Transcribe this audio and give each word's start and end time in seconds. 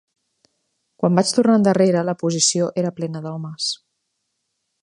Quan 1.03 1.19
vaig 1.19 1.33
tornar 1.35 1.59
endarrere, 1.61 2.03
la 2.09 2.17
posició 2.23 2.73
era 2.85 2.95
plena 3.01 3.25
d'homes 3.27 3.73